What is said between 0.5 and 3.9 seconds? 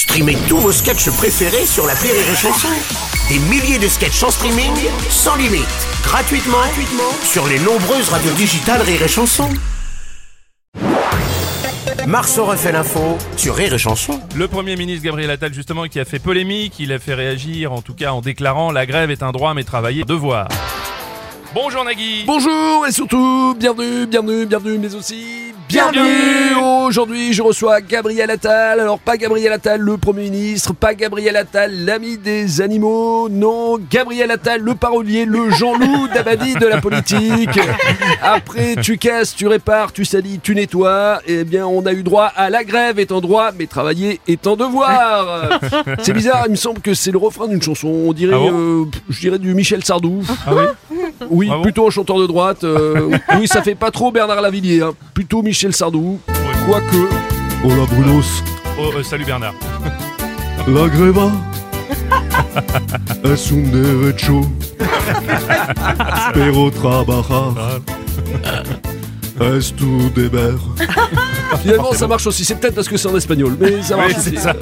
vos sketchs préférés sur la Rire et Chanson. Des milliers de